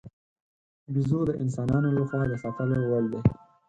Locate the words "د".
1.27-1.31, 2.29-2.33